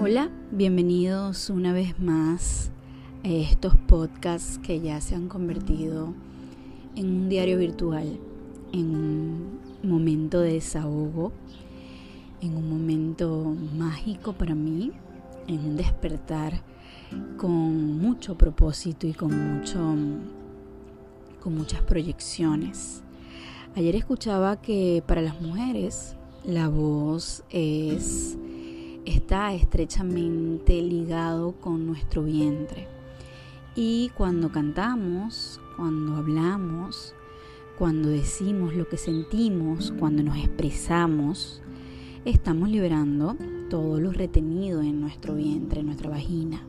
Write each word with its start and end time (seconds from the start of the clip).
Hola, 0.00 0.30
bienvenidos 0.52 1.50
una 1.50 1.72
vez 1.72 1.98
más 1.98 2.70
a 3.24 3.28
estos 3.28 3.74
podcasts 3.74 4.58
que 4.58 4.80
ya 4.80 5.00
se 5.00 5.16
han 5.16 5.26
convertido 5.26 6.14
en 6.94 7.06
un 7.06 7.28
diario 7.28 7.58
virtual, 7.58 8.16
en 8.72 8.94
un 8.94 9.58
momento 9.82 10.38
de 10.38 10.52
desahogo, 10.52 11.32
en 12.40 12.54
un 12.54 12.70
momento 12.70 13.56
mágico 13.76 14.34
para 14.34 14.54
mí, 14.54 14.92
en 15.48 15.58
un 15.64 15.76
despertar 15.76 16.62
con 17.36 17.98
mucho 17.98 18.38
propósito 18.38 19.04
y 19.08 19.14
con 19.14 19.56
mucho 19.56 19.80
con 21.42 21.56
muchas 21.56 21.82
proyecciones. 21.82 23.02
Ayer 23.74 23.96
escuchaba 23.96 24.62
que 24.62 25.02
para 25.04 25.22
las 25.22 25.40
mujeres 25.40 26.14
la 26.44 26.68
voz 26.68 27.42
es 27.50 28.38
está 29.08 29.54
estrechamente 29.54 30.80
ligado 30.82 31.52
con 31.52 31.86
nuestro 31.86 32.22
vientre. 32.24 32.86
Y 33.74 34.10
cuando 34.16 34.50
cantamos, 34.50 35.60
cuando 35.76 36.16
hablamos, 36.16 37.14
cuando 37.78 38.08
decimos 38.08 38.74
lo 38.74 38.88
que 38.88 38.96
sentimos, 38.96 39.92
cuando 39.98 40.22
nos 40.22 40.36
expresamos, 40.38 41.62
estamos 42.24 42.68
liberando 42.68 43.36
todo 43.70 44.00
lo 44.00 44.12
retenido 44.12 44.82
en 44.82 45.00
nuestro 45.00 45.34
vientre, 45.34 45.80
en 45.80 45.86
nuestra 45.86 46.10
vagina. 46.10 46.62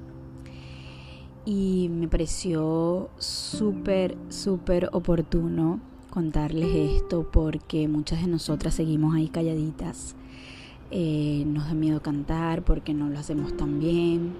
Y 1.46 1.90
me 1.92 2.08
pareció 2.08 3.10
súper, 3.18 4.18
súper 4.30 4.90
oportuno 4.94 5.80
contarles 6.10 7.02
esto 7.02 7.30
porque 7.32 7.88
muchas 7.88 8.22
de 8.22 8.28
nosotras 8.28 8.76
seguimos 8.76 9.16
ahí 9.16 9.30
calladitas 9.30 10.16
eh, 10.92 11.44
nos 11.46 11.68
da 11.68 11.76
miedo 11.76 12.02
cantar 12.02 12.64
porque 12.64 12.96
no 12.96 13.10
lo 13.10 13.20
hacemos 13.20 13.56
tan 13.56 13.80
bien, 13.80 14.34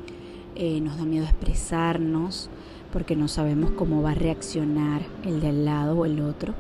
eh, 0.56 0.82
nos 0.82 0.98
da 0.98 1.06
miedo 1.06 1.26
expresarnos 1.26 2.50
porque 2.92 3.16
no 3.16 3.28
sabemos 3.28 3.72
cómo 3.72 4.02
va 4.02 4.12
a 4.12 4.16
reaccionar 4.16 5.04
el 5.24 5.42
de 5.42 5.50
al 5.50 5.66
lado 5.66 6.00
o 6.00 6.06
el 6.06 6.20
otro. 6.22 6.56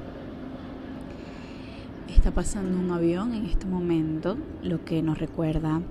Está 2.08 2.32
pasando 2.32 2.78
un 2.78 2.92
avión 2.92 3.34
en 3.34 3.46
este 3.46 3.66
momento, 3.66 4.38
lo 4.62 4.86
que 4.86 5.02
nos 5.02 5.18
recuerda 5.18 5.82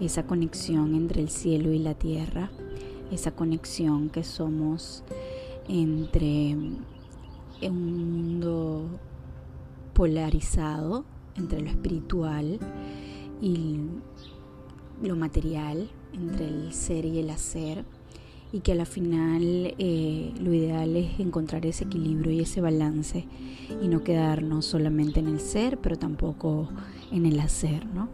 esa 0.00 0.24
conexión 0.24 0.94
entre 0.94 1.22
el 1.22 1.28
cielo 1.28 1.72
y 1.72 1.78
la 1.78 1.94
tierra, 1.94 2.50
esa 3.12 3.30
conexión 3.30 4.10
que 4.10 4.24
somos 4.24 5.04
entre 5.68 6.56
un 7.62 8.06
mundo 8.06 8.86
polarizado, 9.94 11.04
entre 11.36 11.60
lo 11.60 11.70
espiritual 11.70 12.58
y 13.40 13.78
lo 15.02 15.16
material 15.16 15.90
entre 16.12 16.46
el 16.46 16.72
ser 16.72 17.04
y 17.04 17.18
el 17.18 17.30
hacer 17.30 17.84
y 18.52 18.60
que 18.60 18.72
a 18.72 18.74
la 18.74 18.86
final 18.86 19.74
eh, 19.78 20.32
lo 20.40 20.54
ideal 20.54 20.96
es 20.96 21.18
encontrar 21.20 21.66
ese 21.66 21.84
equilibrio 21.84 22.32
y 22.32 22.40
ese 22.40 22.60
balance 22.60 23.26
y 23.82 23.88
no 23.88 24.02
quedarnos 24.02 24.64
solamente 24.64 25.20
en 25.20 25.26
el 25.26 25.40
ser 25.40 25.78
pero 25.78 25.96
tampoco 25.98 26.68
en 27.10 27.26
el 27.26 27.38
hacer 27.40 27.84
¿no? 27.86 28.08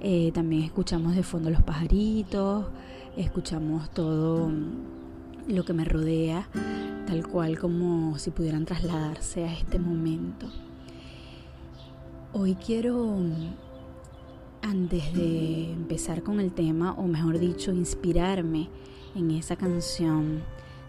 Eh, 0.00 0.30
también 0.32 0.62
escuchamos 0.62 1.16
de 1.16 1.22
fondo 1.22 1.50
los 1.50 1.62
pajaritos 1.62 2.66
escuchamos 3.16 3.90
todo 3.90 4.50
lo 5.48 5.64
que 5.64 5.72
me 5.72 5.84
rodea 5.84 6.48
tal 7.06 7.26
cual 7.26 7.58
como 7.58 8.16
si 8.18 8.30
pudieran 8.30 8.66
trasladarse 8.66 9.44
a 9.44 9.52
este 9.52 9.78
momento 9.78 10.46
hoy 12.32 12.54
quiero 12.54 13.18
antes 14.62 15.12
de 15.14 15.72
empezar 15.72 16.22
con 16.22 16.40
el 16.40 16.52
tema, 16.52 16.92
o 16.92 17.06
mejor 17.06 17.38
dicho, 17.38 17.72
inspirarme 17.72 18.68
en 19.14 19.30
esa 19.30 19.56
canción 19.56 20.42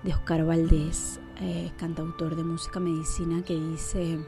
de 0.04 0.14
Oscar 0.14 0.46
Valdés, 0.46 1.20
eh, 1.40 1.72
cantautor 1.78 2.36
de 2.36 2.44
música 2.44 2.80
medicina, 2.80 3.44
que 3.44 3.60
dice 3.60 4.20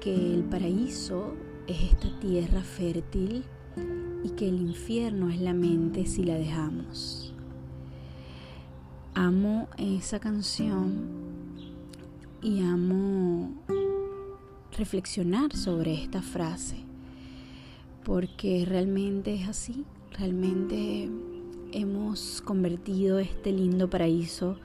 que 0.00 0.14
el 0.14 0.44
paraíso 0.44 1.34
es 1.66 1.92
esta 1.92 2.18
tierra 2.20 2.62
fértil 2.62 3.44
y 4.24 4.30
que 4.30 4.48
el 4.48 4.60
infierno 4.60 5.30
es 5.30 5.40
la 5.40 5.54
mente 5.54 6.06
si 6.06 6.24
la 6.24 6.34
dejamos. 6.34 7.34
Amo 9.14 9.68
esa 9.78 10.20
canción 10.20 11.22
y 12.40 12.62
amo 12.62 13.50
reflexionar 14.76 15.54
sobre 15.54 15.94
esta 15.94 16.22
frase 16.22 16.91
porque 18.04 18.64
realmente 18.66 19.34
es 19.34 19.48
así, 19.48 19.84
realmente 20.18 21.08
hemos 21.72 22.42
convertido 22.42 23.18
este 23.18 23.52
lindo 23.52 23.88
paraíso 23.88 24.56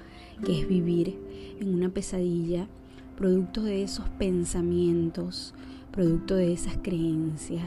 que 0.44 0.62
es 0.62 0.68
vivir 0.68 1.18
en 1.60 1.74
una 1.74 1.90
pesadilla, 1.90 2.68
producto 3.16 3.64
de 3.64 3.84
esos 3.84 4.08
pensamientos, 4.10 5.54
producto 5.92 6.36
de 6.36 6.54
esas 6.54 6.78
creencias, 6.78 7.66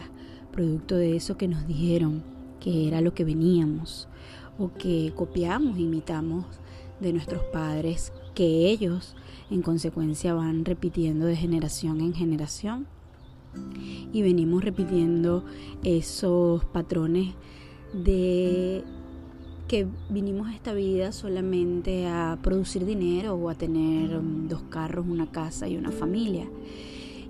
producto 0.53 0.97
de 0.97 1.17
eso 1.17 1.37
que 1.37 1.49
nos 1.49 1.67
dijeron 1.67 2.23
que 2.61 2.87
era 2.87 3.01
lo 3.01 3.15
que 3.15 3.25
veníamos 3.25 4.09
o 4.59 4.73
que 4.75 5.13
copiamos, 5.17 5.79
imitamos 5.79 6.45
de 7.01 7.13
nuestros 7.13 7.43
padres, 7.45 8.13
que 8.35 8.69
ellos 8.71 9.17
en 9.51 9.63
consecuencia 9.63 10.35
van 10.35 10.65
repitiendo 10.65 11.27
de 11.27 11.37
generación 11.37 12.01
en 12.01 12.15
generación 12.15 12.87
y 14.13 14.23
venimos 14.23 14.65
repitiendo 14.65 15.45
esos 15.83 16.65
patrones 16.67 17.35
de 17.93 18.85
que 19.69 19.87
vinimos 20.09 20.49
a 20.49 20.55
esta 20.55 20.73
vida 20.75 21.13
solamente 21.13 22.09
a 22.09 22.39
producir 22.43 22.85
dinero 22.85 23.35
o 23.35 23.49
a 23.49 23.55
tener 23.55 24.21
dos 24.49 24.63
carros, 24.63 25.07
una 25.09 25.31
casa 25.31 25.69
y 25.69 25.77
una 25.77 25.93
familia. 25.93 26.49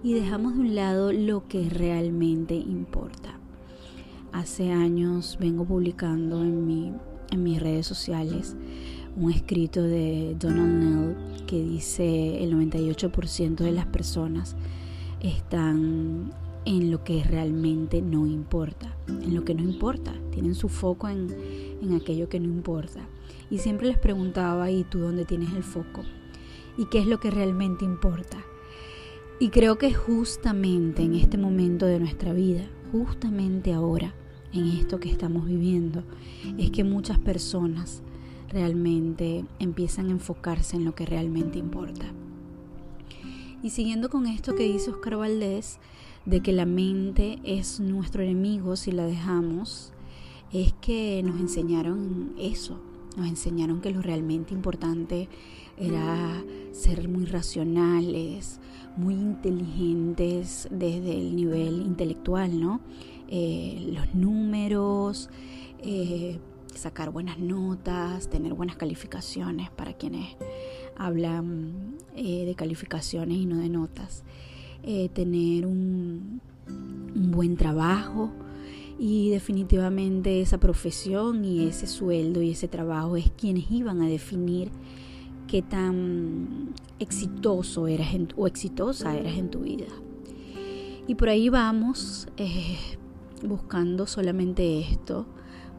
Y 0.02 0.14
dejamos 0.14 0.54
de 0.54 0.60
un 0.60 0.74
lado 0.74 1.12
lo 1.12 1.46
que 1.48 1.68
realmente 1.68 2.54
importa. 2.54 3.38
Hace 4.32 4.72
años 4.72 5.36
vengo 5.38 5.66
publicando 5.66 6.42
en, 6.42 6.66
mi, 6.66 6.94
en 7.30 7.42
mis 7.42 7.60
redes 7.60 7.86
sociales 7.86 8.56
un 9.16 9.30
escrito 9.30 9.82
de 9.82 10.34
Donald 10.38 10.82
Neal 10.82 11.44
que 11.46 11.62
dice 11.62 12.42
el 12.42 12.54
98% 12.54 13.56
de 13.56 13.72
las 13.72 13.86
personas 13.86 14.56
están 15.20 16.32
en 16.64 16.90
lo 16.90 17.04
que 17.04 17.24
realmente 17.24 18.02
no 18.02 18.26
importa, 18.26 18.96
en 19.08 19.34
lo 19.34 19.44
que 19.44 19.54
no 19.54 19.62
importa, 19.62 20.14
tienen 20.30 20.54
su 20.54 20.68
foco 20.68 21.08
en, 21.08 21.28
en 21.82 21.94
aquello 21.94 22.28
que 22.28 22.40
no 22.40 22.48
importa. 22.48 23.00
Y 23.50 23.58
siempre 23.58 23.88
les 23.88 23.98
preguntaba, 23.98 24.70
¿y 24.70 24.84
tú 24.84 25.00
dónde 25.00 25.24
tienes 25.24 25.52
el 25.54 25.64
foco? 25.64 26.02
¿Y 26.76 26.86
qué 26.86 27.00
es 27.00 27.06
lo 27.06 27.18
que 27.18 27.30
realmente 27.30 27.84
importa? 27.84 28.38
Y 29.38 29.48
creo 29.48 29.78
que 29.78 29.92
justamente 29.92 31.02
en 31.02 31.14
este 31.14 31.38
momento 31.38 31.86
de 31.86 31.98
nuestra 31.98 32.32
vida, 32.32 32.68
justamente 32.92 33.72
ahora, 33.72 34.14
en 34.52 34.66
esto 34.66 35.00
que 35.00 35.10
estamos 35.10 35.46
viviendo, 35.46 36.02
es 36.58 36.70
que 36.70 36.84
muchas 36.84 37.18
personas 37.18 38.02
realmente 38.50 39.44
empiezan 39.58 40.08
a 40.08 40.10
enfocarse 40.10 40.76
en 40.76 40.84
lo 40.84 40.94
que 40.94 41.06
realmente 41.06 41.58
importa. 41.58 42.04
Y 43.62 43.70
siguiendo 43.70 44.08
con 44.08 44.26
esto 44.26 44.54
que 44.54 44.64
dice 44.64 44.90
Oscar 44.90 45.16
Valdés, 45.16 45.78
de 46.24 46.40
que 46.40 46.52
la 46.52 46.66
mente 46.66 47.38
es 47.44 47.80
nuestro 47.80 48.22
enemigo 48.22 48.76
si 48.76 48.92
la 48.92 49.04
dejamos, 49.04 49.92
es 50.52 50.72
que 50.80 51.22
nos 51.22 51.38
enseñaron 51.40 52.32
eso, 52.38 52.80
nos 53.16 53.28
enseñaron 53.28 53.80
que 53.80 53.90
lo 53.90 54.02
realmente 54.02 54.54
importante 54.54 55.28
era 55.76 56.42
ser 56.72 57.08
muy 57.08 57.26
racionales, 57.26 58.60
muy 58.96 59.14
inteligentes 59.14 60.68
desde 60.70 61.16
el 61.16 61.36
nivel 61.36 61.82
intelectual, 61.82 62.60
¿no? 62.60 62.80
Eh, 63.28 63.90
los 63.92 64.14
números, 64.14 65.30
eh, 65.82 66.38
sacar 66.74 67.10
buenas 67.10 67.38
notas, 67.38 68.28
tener 68.28 68.54
buenas 68.54 68.76
calificaciones 68.76 69.70
para 69.70 69.92
quienes 69.92 70.36
hablan 71.00 71.96
eh, 72.14 72.44
de 72.44 72.54
calificaciones 72.54 73.38
y 73.38 73.46
no 73.46 73.56
de 73.56 73.70
notas, 73.70 74.22
eh, 74.82 75.08
tener 75.08 75.66
un, 75.66 76.40
un 76.68 77.30
buen 77.30 77.56
trabajo 77.56 78.30
y 78.98 79.30
definitivamente 79.30 80.42
esa 80.42 80.58
profesión 80.58 81.42
y 81.44 81.66
ese 81.66 81.86
sueldo 81.86 82.42
y 82.42 82.50
ese 82.50 82.68
trabajo 82.68 83.16
es 83.16 83.30
quienes 83.30 83.70
iban 83.70 84.02
a 84.02 84.06
definir 84.06 84.70
qué 85.48 85.62
tan 85.62 86.74
exitoso 86.98 87.88
eras 87.88 88.14
o 88.36 88.46
exitosa 88.46 89.16
eras 89.16 89.38
en 89.38 89.50
tu 89.50 89.60
vida. 89.60 89.86
Y 91.08 91.14
por 91.14 91.30
ahí 91.30 91.48
vamos 91.48 92.28
eh, 92.36 92.76
buscando 93.42 94.06
solamente 94.06 94.80
esto, 94.80 95.24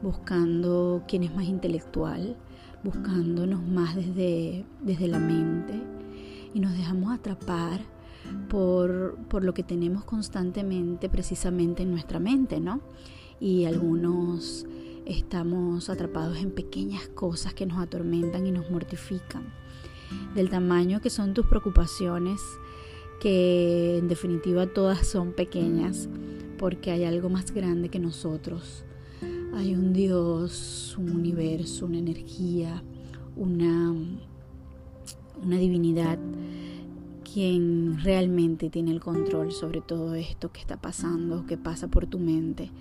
buscando 0.02 1.04
quién 1.08 1.22
es 1.24 1.34
más 1.36 1.46
intelectual, 1.46 2.36
buscándonos 2.84 3.62
más 3.66 3.96
desde, 3.96 4.66
desde 4.82 5.08
la 5.08 5.20
mente 5.20 5.74
y 6.54 6.60
nos 6.60 6.74
dejamos 6.74 7.14
atrapar 7.14 7.82
por, 8.50 9.18
por 9.30 9.44
lo 9.44 9.54
que 9.54 9.64
tenemos 9.64 10.04
constantemente 10.04 11.10
precisamente 11.10 11.84
en 11.84 11.92
nuestra 11.92 12.20
mente, 12.20 12.60
¿no? 12.60 12.82
y 13.42 13.66
algunos 13.66 14.68
estamos 15.06 15.90
atrapados 15.90 16.38
en 16.38 16.52
pequeñas 16.52 17.08
cosas 17.10 17.56
que 17.56 17.66
nos 17.66 17.80
atormentan 17.80 18.46
y 18.46 18.52
nos 18.52 18.70
mortifican. 18.70 19.44
Del 20.36 20.50
tamaño 20.50 21.02
que 21.02 21.10
son 21.10 21.34
tus 21.34 21.48
preocupaciones, 21.48 22.40
que 23.20 23.98
en 23.98 24.08
definitiva 24.08 24.68
todas 24.68 25.08
son 25.08 25.34
pequeñas, 25.34 26.08
porque 26.60 26.92
hay 26.92 27.04
algo 27.04 27.30
más 27.30 27.52
grande 27.52 27.90
que 27.90 28.00
nosotros. 28.00 28.86
Hay 29.54 29.74
un 29.76 29.94
Dios, 29.94 30.96
un 30.98 31.12
universo, 31.12 31.86
una 31.86 32.00
energía, 32.00 32.84
una, 33.36 33.94
una 35.44 35.58
divinidad 35.58 36.18
quien 37.34 37.98
realmente 38.04 38.70
tiene 38.70 38.92
el 38.92 39.00
control 39.00 39.54
sobre 39.54 39.80
todo 39.80 40.16
esto 40.16 40.52
que 40.52 40.60
está 40.60 40.78
pasando, 40.78 41.46
que 41.46 41.58
pasa 41.58 41.88
por 41.88 42.06
tu 42.08 42.20
mente. 42.20 42.72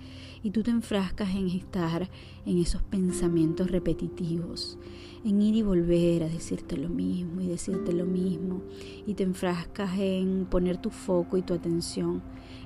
Y 0.43 0.51
tú 0.51 0.63
te 0.63 0.71
enfrascas 0.71 1.35
en 1.35 1.47
estar 1.47 2.09
en 2.45 2.57
esos 2.57 2.81
pensamientos 2.81 3.71
repetitivos, 3.71 4.77
en 5.23 5.41
ir 5.41 5.55
y 5.55 5.61
volver 5.61 6.23
a 6.23 6.27
decirte 6.27 6.75
lo 6.75 6.89
mismo 6.89 7.41
y 7.41 7.47
decirte 7.47 7.93
lo 7.93 8.05
mismo. 8.05 8.61
Y 9.05 9.13
te 9.13 9.23
enfrascas 9.23 9.97
en 9.97 10.47
poner 10.49 10.77
tu 10.77 10.89
foco 10.89 11.37
y 11.37 11.43
tu 11.43 11.53
atención 11.53 12.21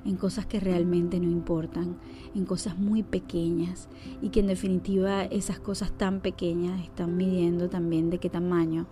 en 0.06 0.16
cosas 0.16 0.46
que 0.46 0.60
realmente 0.60 1.18
no 1.20 1.28
importan, 1.30 1.96
en 2.34 2.44
cosas 2.44 2.78
muy 2.78 3.02
pequeñas 3.02 3.88
y 4.22 4.28
que 4.28 4.40
en 4.40 4.46
definitiva 4.46 5.24
esas 5.24 5.58
cosas 5.58 5.90
tan 5.92 6.20
pequeñas 6.20 6.82
están 6.82 7.16
midiendo 7.16 7.68
también 7.68 8.10
de 8.10 8.18
qué 8.18 8.30
tamaño 8.30 8.86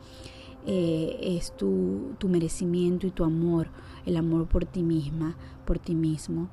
eh, 0.67 1.19
es 1.21 1.57
tu, 1.57 2.15
tu 2.19 2.29
merecimiento 2.29 3.07
y 3.07 3.11
tu 3.11 3.25
amor, 3.25 3.69
el 4.07 4.17
amor 4.17 4.47
por 4.47 4.65
ti 4.65 4.83
misma, 4.83 5.37
por 5.65 5.79
ti 5.79 5.95
mismo. 5.95 6.49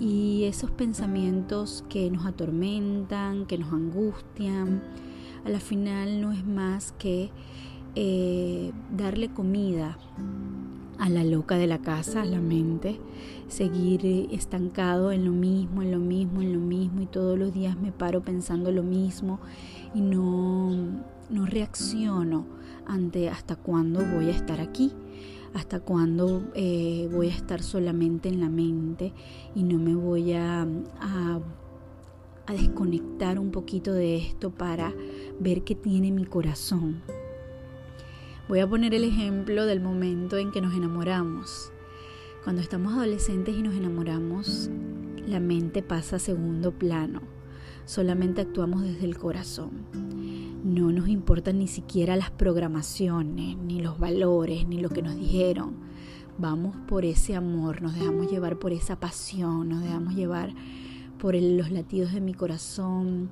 Y 0.00 0.44
esos 0.44 0.70
pensamientos 0.70 1.84
que 1.88 2.10
nos 2.10 2.26
atormentan, 2.26 3.46
que 3.46 3.58
nos 3.58 3.72
angustian, 3.72 4.82
a 5.44 5.50
la 5.50 5.60
final 5.60 6.20
no 6.20 6.32
es 6.32 6.46
más 6.46 6.92
que 6.92 7.30
eh, 7.94 8.72
darle 8.96 9.28
comida 9.28 9.98
a 10.98 11.08
la 11.08 11.24
loca 11.24 11.56
de 11.56 11.66
la 11.66 11.78
casa, 11.78 12.22
a 12.22 12.24
la 12.24 12.40
mente, 12.40 13.00
seguir 13.48 14.28
estancado 14.30 15.12
en 15.12 15.24
lo 15.24 15.32
mismo, 15.32 15.82
en 15.82 15.90
lo 15.90 15.98
mismo, 15.98 16.42
en 16.42 16.52
lo 16.52 16.60
mismo, 16.60 17.02
y 17.02 17.06
todos 17.06 17.38
los 17.38 17.52
días 17.52 17.78
me 17.78 17.92
paro 17.92 18.22
pensando 18.22 18.70
lo 18.72 18.82
mismo 18.82 19.40
y 19.94 20.00
no, 20.00 20.70
no 21.30 21.46
reacciono 21.46 22.46
ante 22.86 23.28
hasta 23.28 23.56
cuándo 23.56 24.04
voy 24.14 24.26
a 24.26 24.30
estar 24.30 24.60
aquí, 24.60 24.92
hasta 25.54 25.80
cuándo 25.80 26.50
eh, 26.54 27.08
voy 27.12 27.28
a 27.28 27.34
estar 27.34 27.62
solamente 27.62 28.28
en 28.28 28.40
la 28.40 28.48
mente 28.48 29.12
y 29.54 29.62
no 29.62 29.78
me 29.78 29.94
voy 29.94 30.32
a, 30.32 30.62
a, 31.00 31.40
a 32.46 32.52
desconectar 32.52 33.38
un 33.38 33.50
poquito 33.50 33.92
de 33.92 34.16
esto 34.16 34.50
para 34.50 34.92
ver 35.38 35.62
qué 35.62 35.74
tiene 35.74 36.10
mi 36.10 36.24
corazón. 36.24 37.02
Voy 38.46 38.60
a 38.60 38.68
poner 38.68 38.92
el 38.92 39.04
ejemplo 39.04 39.64
del 39.64 39.80
momento 39.80 40.36
en 40.36 40.50
que 40.50 40.60
nos 40.60 40.74
enamoramos. 40.74 41.72
Cuando 42.42 42.60
estamos 42.60 42.92
adolescentes 42.92 43.56
y 43.56 43.62
nos 43.62 43.74
enamoramos, 43.74 44.68
la 45.26 45.40
mente 45.40 45.82
pasa 45.82 46.16
a 46.16 46.18
segundo 46.18 46.70
plano. 46.70 47.22
Solamente 47.86 48.42
actuamos 48.42 48.82
desde 48.82 49.06
el 49.06 49.16
corazón. 49.16 49.86
No 50.62 50.92
nos 50.92 51.08
importan 51.08 51.58
ni 51.58 51.68
siquiera 51.68 52.16
las 52.16 52.30
programaciones, 52.30 53.56
ni 53.56 53.80
los 53.80 53.98
valores, 53.98 54.68
ni 54.68 54.78
lo 54.78 54.90
que 54.90 55.00
nos 55.00 55.16
dijeron. 55.16 55.76
Vamos 56.36 56.76
por 56.86 57.06
ese 57.06 57.34
amor, 57.36 57.80
nos 57.80 57.94
dejamos 57.94 58.30
llevar 58.30 58.58
por 58.58 58.72
esa 58.72 59.00
pasión, 59.00 59.70
nos 59.70 59.82
dejamos 59.82 60.14
llevar 60.14 60.52
por 61.18 61.34
los 61.34 61.70
latidos 61.70 62.12
de 62.12 62.20
mi 62.20 62.34
corazón, 62.34 63.30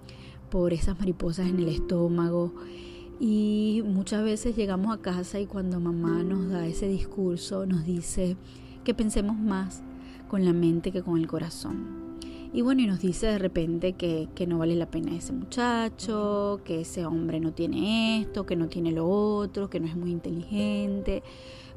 por 0.49 0.73
esas 0.73 0.99
mariposas 0.99 1.51
en 1.51 1.59
el 1.59 1.69
estómago. 1.69 2.55
Y 3.25 3.85
muchas 3.87 4.25
veces 4.25 4.57
llegamos 4.57 4.93
a 4.93 5.01
casa 5.01 5.39
y 5.39 5.47
cuando 5.47 5.79
mamá 5.79 6.25
nos 6.25 6.51
da 6.51 6.67
ese 6.67 6.89
discurso 6.89 7.67
nos 7.67 7.87
dice 7.87 8.37
que 8.83 8.95
pensemos 8.95 9.39
más 9.39 9.81
con 10.27 10.45
la 10.45 10.53
mente 10.53 10.91
que 10.91 11.05
con 11.05 11.21
el 11.21 11.29
corazón. 11.29 12.19
Y 12.53 12.63
bueno, 12.63 12.83
y 12.83 12.89
nos 12.89 12.99
dice 12.99 13.29
de 13.29 13.39
repente 13.39 13.93
que, 13.93 14.29
que, 14.35 14.49
no 14.49 14.59
vale 14.59 14.75
la 14.75 14.91
pena 14.91 15.15
ese 15.15 15.33
muchacho, 15.33 16.63
que 16.65 16.81
ese 16.81 17.07
hombre 17.07 17.39
no 17.39 17.53
tiene 17.53 18.23
esto, 18.23 18.45
que 18.45 18.57
no 18.57 18.67
tiene 18.67 18.91
lo 18.91 19.09
otro, 19.09 19.71
que 19.71 19.79
no 19.79 19.87
es 19.87 19.95
muy 19.95 20.11
inteligente, 20.11 21.23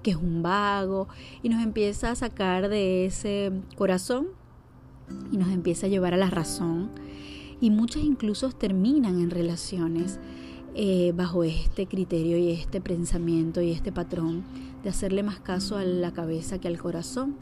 que 0.01 0.09
es 0.09 0.17
un 0.17 0.41
vago. 0.41 1.07
Y 1.43 1.49
nos 1.49 1.61
empieza 1.61 2.09
a 2.09 2.15
sacar 2.15 2.69
de 2.69 3.05
ese 3.05 3.51
corazón 3.75 4.29
y 5.31 5.37
nos 5.37 5.49
empieza 5.49 5.85
a 5.85 5.89
llevar 5.91 6.15
a 6.15 6.17
la 6.17 6.31
razón. 6.31 6.89
Y 7.61 7.69
muchas 7.69 8.03
incluso 8.03 8.49
terminan 8.49 9.21
en 9.21 9.29
relaciones 9.29 10.19
eh, 10.77 11.13
bajo 11.15 11.45
este 11.45 11.87
criterio 11.87 12.37
y 12.37 12.51
este 12.51 12.81
pensamiento 12.81 13.61
y 13.61 13.71
este 13.71 13.93
patrón 13.93 14.43
de 14.83 14.89
hacerle 14.89 15.23
más 15.23 15.39
caso 15.39 15.77
a 15.77 15.85
la 15.85 16.11
cabeza 16.11 16.59
que 16.59 16.67
al 16.67 16.77
corazón 16.77 17.37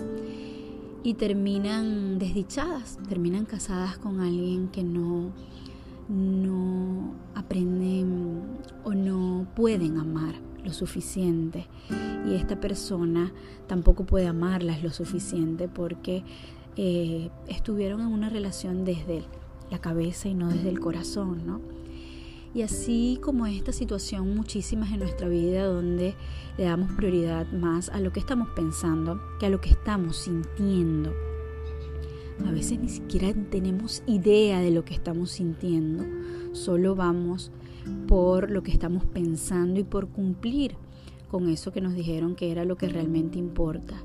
y 1.01 1.15
terminan 1.15 2.19
desdichadas, 2.19 2.99
terminan 3.09 3.45
casadas 3.45 3.97
con 3.97 4.21
alguien 4.21 4.67
que 4.67 4.83
no, 4.83 5.31
no 6.07 7.15
aprenden 7.33 8.43
o 8.83 8.93
no 8.93 9.47
pueden 9.55 9.97
amar 9.97 10.35
lo 10.63 10.71
suficiente 10.71 11.65
y 12.29 12.35
esta 12.35 12.59
persona 12.59 13.33
tampoco 13.65 14.05
puede 14.05 14.27
amarlas 14.27 14.83
lo 14.83 14.91
suficiente 14.91 15.67
porque 15.67 16.23
eh, 16.77 17.31
estuvieron 17.47 18.01
en 18.01 18.07
una 18.07 18.29
relación 18.29 18.85
desde 18.85 19.23
la 19.71 19.79
cabeza 19.79 20.29
y 20.29 20.35
no 20.35 20.49
desde 20.49 20.69
el 20.69 20.79
corazón, 20.79 21.47
¿no? 21.47 21.82
Y 22.53 22.61
así 22.61 23.19
como 23.21 23.47
esta 23.47 23.71
situación, 23.71 24.35
muchísimas 24.35 24.91
en 24.91 24.99
nuestra 24.99 25.27
vida 25.27 25.65
donde 25.65 26.13
le 26.57 26.63
damos 26.63 26.91
prioridad 26.91 27.51
más 27.51 27.89
a 27.89 27.99
lo 27.99 28.13
que 28.13 28.19
estamos 28.19 28.49
pensando 28.49 29.19
que 29.39 29.47
a 29.47 29.49
lo 29.49 29.59
que 29.59 29.71
estamos 29.71 30.17
sintiendo. 30.17 31.13
A 32.45 32.51
veces 32.51 32.79
ni 32.79 32.89
siquiera 32.89 33.33
tenemos 33.49 34.03
idea 34.05 34.59
de 34.59 34.71
lo 34.71 34.85
que 34.85 34.93
estamos 34.93 35.31
sintiendo, 35.31 36.03
solo 36.53 36.95
vamos 36.95 37.51
por 38.07 38.51
lo 38.51 38.63
que 38.63 38.71
estamos 38.71 39.03
pensando 39.05 39.79
y 39.79 39.83
por 39.83 40.09
cumplir 40.09 40.75
con 41.29 41.49
eso 41.49 41.71
que 41.71 41.81
nos 41.81 41.95
dijeron 41.95 42.35
que 42.35 42.51
era 42.51 42.65
lo 42.65 42.77
que 42.77 42.87
realmente 42.87 43.39
importa. 43.39 43.95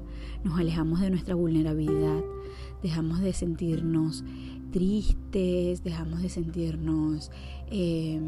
Nos 0.44 0.58
alejamos 0.58 1.00
de 1.00 1.10
nuestra 1.10 1.34
vulnerabilidad, 1.34 2.22
dejamos 2.82 3.20
de 3.20 3.32
sentirnos 3.32 4.24
tristes, 4.70 5.82
dejamos 5.82 6.22
de 6.22 6.28
sentirnos 6.28 7.30
eh, 7.70 8.20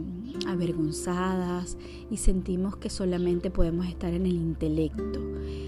avergonzadas 0.46 1.76
y 2.10 2.16
sentimos 2.16 2.76
que 2.76 2.90
solamente 2.90 3.50
podemos 3.50 3.86
estar 3.86 4.12
en 4.12 4.26
el 4.26 4.34
intelecto. 4.34 5.20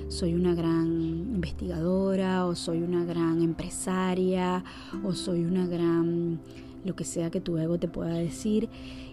Soy 0.09 0.35
una 0.35 0.55
gran 0.55 0.87
investigadora 1.35 2.47
o 2.47 2.55
soy 2.55 2.83
una 2.83 3.05
gran 3.05 3.43
empresaria 3.43 4.65
o 5.05 5.13
soy 5.13 5.45
una 5.45 5.67
gran 5.67 6.41
lo 6.85 6.97
que 6.97 7.05
sea 7.05 7.31
que 7.31 7.41
tu 7.41 7.59
ego 7.59 7.79
te 7.79 7.87
pueda 7.89 8.15
decir 8.15 8.69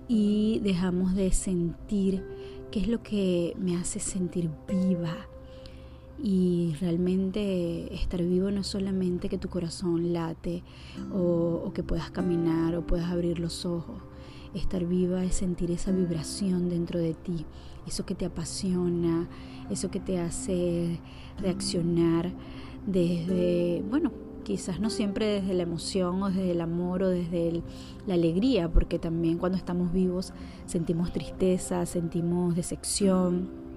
y 0.07 0.59
dejamos 0.63 1.13
de 1.13 1.31
sentir 1.31 2.25
qué 2.71 2.79
es 2.79 2.87
lo 2.87 3.03
que 3.03 3.55
me 3.59 3.77
hace 3.77 3.99
sentir 3.99 4.49
viva, 4.67 5.15
y 6.21 6.75
realmente 6.81 7.93
estar 7.93 8.21
vivo 8.21 8.51
no 8.51 8.61
es 8.61 8.67
solamente 8.67 9.29
que 9.29 9.37
tu 9.37 9.49
corazón 9.49 10.11
late 10.11 10.63
o, 11.13 11.71
que 11.73 11.83
puedas 11.83 12.11
caminar 12.11 12.75
o 12.75 12.85
puedas 12.85 13.11
abrir 13.11 13.39
los 13.39 13.65
ojos. 13.65 14.01
Estar 14.53 14.85
viva 14.85 15.23
es 15.23 15.35
sentir 15.35 15.71
esa 15.71 15.91
vibración 15.91 16.69
dentro 16.69 16.99
de 16.99 17.13
ti, 17.13 17.45
eso 17.87 18.05
que 18.05 18.15
te 18.15 18.25
apasiona, 18.25 19.29
eso 19.69 19.91
que 19.91 19.99
te 19.99 20.19
hace 20.19 20.99
reaccionar 21.39 22.33
desde, 22.85 23.83
bueno, 23.89 24.11
quizás 24.43 24.79
no 24.79 24.89
siempre 24.89 25.27
desde 25.27 25.53
la 25.53 25.63
emoción 25.63 26.23
o 26.23 26.29
desde 26.29 26.51
el 26.51 26.61
amor 26.61 27.03
o 27.03 27.09
desde 27.09 27.61
la 28.07 28.15
alegría, 28.15 28.69
porque 28.69 28.97
también 28.97 29.37
cuando 29.37 29.57
estamos 29.57 29.93
vivos 29.93 30.33
sentimos 30.65 31.13
tristeza, 31.13 31.85
sentimos 31.85 32.55
decepción, 32.55 33.68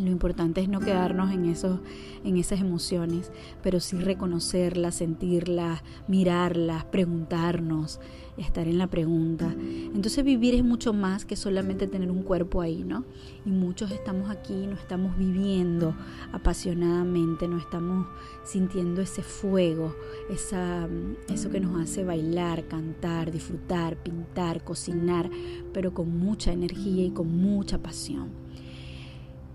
lo 0.00 0.10
importante 0.10 0.60
es 0.60 0.68
no 0.68 0.80
quedarnos 0.80 1.32
en, 1.32 1.46
esos, 1.46 1.80
en 2.24 2.36
esas 2.36 2.60
emociones, 2.60 3.30
pero 3.62 3.80
sí 3.80 3.96
reconocerlas, 3.98 4.96
sentirlas, 4.96 5.82
mirarlas, 6.08 6.84
preguntarnos, 6.84 8.00
estar 8.36 8.66
en 8.66 8.78
la 8.78 8.86
pregunta. 8.86 9.54
Entonces 9.58 10.24
vivir 10.24 10.54
es 10.54 10.64
mucho 10.64 10.92
más 10.92 11.24
que 11.24 11.36
solamente 11.36 11.86
tener 11.86 12.10
un 12.10 12.22
cuerpo 12.22 12.60
ahí, 12.60 12.84
¿no? 12.84 13.04
Y 13.44 13.50
muchos 13.50 13.90
estamos 13.90 14.30
aquí, 14.30 14.66
no 14.66 14.74
estamos 14.74 15.16
viviendo 15.16 15.94
apasionadamente, 16.32 17.48
no 17.48 17.58
estamos 17.58 18.06
sintiendo 18.44 19.02
ese 19.02 19.22
fuego, 19.22 19.94
esa, 20.30 20.88
eso 21.28 21.50
que 21.50 21.60
nos 21.60 21.80
hace 21.80 22.04
bailar, 22.04 22.66
cantar, 22.68 23.30
disfrutar, 23.30 23.96
pintar, 23.96 24.64
cocinar, 24.64 25.30
pero 25.72 25.92
con 25.92 26.18
mucha 26.18 26.52
energía 26.52 27.04
y 27.04 27.10
con 27.10 27.28
mucha 27.28 27.78
pasión 27.78 28.49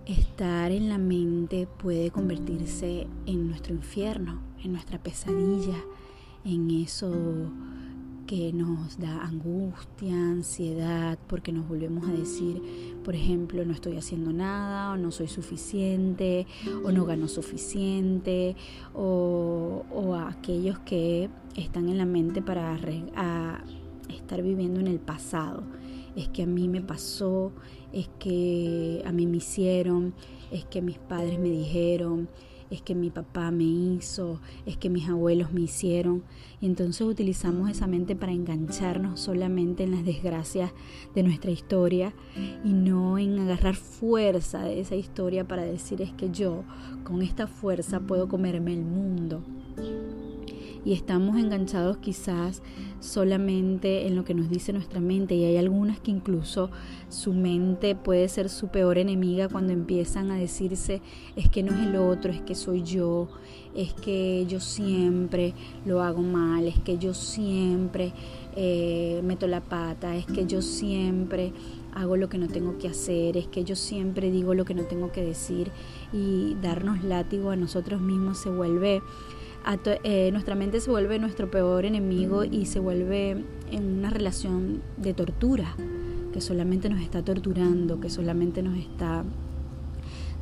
estar 0.05 0.71
en 0.71 0.89
la 0.89 0.97
mente 0.97 1.67
puede 1.67 2.11
convertirse 2.11 3.07
en 3.25 3.47
nuestro 3.47 3.73
infierno, 3.73 4.39
en 4.63 4.71
nuestra 4.71 5.01
pesadilla, 5.01 5.77
en 6.43 6.69
eso 6.71 7.11
que 8.25 8.51
nos 8.53 8.97
da 8.97 9.23
angustia, 9.23 10.15
ansiedad, 10.15 11.19
porque 11.27 11.51
nos 11.51 11.67
volvemos 11.67 12.07
a 12.09 12.11
decir, 12.11 12.61
por 13.03 13.15
ejemplo, 13.15 13.63
no 13.65 13.73
estoy 13.73 13.97
haciendo 13.97 14.33
nada, 14.33 14.91
o 14.91 14.97
no 14.97 15.11
soy 15.11 15.27
suficiente, 15.27 16.47
o 16.83 16.91
no 16.91 17.05
gano 17.05 17.27
suficiente, 17.27 18.55
o, 18.93 19.83
a 20.15 20.29
aquellos 20.29 20.79
que 20.79 21.29
están 21.55 21.89
en 21.89 21.97
la 21.97 22.05
mente 22.05 22.41
para 22.41 22.79
estar 24.09 24.41
viviendo 24.41 24.79
en 24.79 24.87
el 24.87 24.99
pasado. 24.99 25.63
Es 26.15 26.29
que 26.29 26.43
a 26.43 26.47
mí 26.47 26.67
me 26.67 26.81
pasó, 26.81 27.51
es 27.95 28.09
que 28.19 29.01
a 29.05 29.11
mí 29.11 29.25
me 29.25 29.37
hicieron, 29.37 30.13
es 30.51 30.65
que 30.65 30.81
mis 30.81 30.99
padres 30.99 31.39
me 31.39 31.49
dijeron, 31.49 32.27
es 32.69 32.81
que 32.81 32.93
mi 32.93 33.09
papá 33.09 33.51
me 33.51 33.63
hizo, 33.63 34.41
es 34.65 34.75
que 34.75 34.89
mis 34.89 35.07
abuelos 35.07 35.53
me 35.53 35.61
hicieron. 35.61 36.23
Y 36.59 36.65
entonces 36.65 37.01
utilizamos 37.01 37.69
esa 37.69 37.87
mente 37.87 38.15
para 38.15 38.33
engancharnos 38.33 39.21
solamente 39.21 39.83
en 39.83 39.91
las 39.91 40.03
desgracias 40.03 40.71
de 41.13 41.23
nuestra 41.23 41.51
historia 41.51 42.13
y 42.65 42.73
no 42.73 43.17
en 43.17 43.39
agarrar 43.39 43.75
fuerza 43.75 44.63
de 44.63 44.81
esa 44.81 44.95
historia 44.95 45.47
para 45.47 45.63
decir 45.63 46.01
es 46.01 46.11
que 46.11 46.29
yo 46.31 46.63
con 47.05 47.21
esta 47.21 47.47
fuerza 47.47 48.01
puedo 48.01 48.27
comerme 48.27 48.73
el 48.73 48.83
mundo 48.83 49.41
y 50.85 50.93
estamos 50.93 51.37
enganchados 51.37 51.97
quizás 51.97 52.61
solamente 52.99 54.07
en 54.07 54.15
lo 54.15 54.23
que 54.23 54.35
nos 54.35 54.49
dice 54.49 54.71
nuestra 54.71 55.01
mente. 55.01 55.33
Y 55.33 55.43
hay 55.43 55.57
algunas 55.57 55.99
que 55.99 56.11
incluso 56.11 56.69
su 57.09 57.33
mente 57.33 57.95
puede 57.95 58.29
ser 58.29 58.49
su 58.49 58.67
peor 58.67 58.99
enemiga 58.99 59.49
cuando 59.49 59.73
empiezan 59.73 60.29
a 60.29 60.35
decirse 60.35 61.01
es 61.35 61.49
que 61.49 61.63
no 61.63 61.73
es 61.73 61.87
el 61.87 61.95
otro, 61.95 62.31
es 62.31 62.41
que 62.41 62.53
soy 62.53 62.83
yo, 62.83 63.27
es 63.75 63.93
que 63.93 64.45
yo 64.47 64.59
siempre 64.59 65.53
lo 65.85 66.03
hago 66.03 66.21
mal, 66.21 66.67
es 66.67 66.79
que 66.79 66.99
yo 66.99 67.15
siempre 67.15 68.13
eh, 68.55 69.21
meto 69.23 69.47
la 69.47 69.61
pata, 69.61 70.15
es 70.15 70.25
que 70.25 70.45
yo 70.45 70.61
siempre 70.61 71.51
hago 71.93 72.17
lo 72.17 72.29
que 72.29 72.37
no 72.37 72.47
tengo 72.47 72.77
que 72.77 72.89
hacer, 72.89 73.37
es 73.37 73.47
que 73.47 73.63
yo 73.63 73.75
siempre 73.75 74.29
digo 74.29 74.53
lo 74.53 74.65
que 74.65 74.75
no 74.75 74.83
tengo 74.83 75.11
que 75.11 75.23
decir 75.23 75.71
y 76.13 76.55
darnos 76.61 77.03
látigo 77.03 77.49
a 77.49 77.55
nosotros 77.55 78.01
mismos 78.01 78.37
se 78.37 78.49
vuelve 78.49 79.01
eh, 80.03 80.29
nuestra 80.31 80.53
mente 80.53 80.79
se 80.79 80.91
vuelve 80.91 81.17
nuestro 81.17 81.49
peor 81.49 81.85
enemigo 81.85 82.43
y 82.43 82.65
se 82.65 82.79
vuelve 82.79 83.43
en 83.71 83.97
una 83.97 84.11
relación 84.11 84.83
de 84.97 85.13
tortura, 85.15 85.75
que 86.31 86.39
solamente 86.39 86.87
nos 86.87 87.01
está 87.01 87.23
torturando, 87.23 87.99
que 87.99 88.09
solamente 88.11 88.61
nos 88.61 88.77
está 88.77 89.23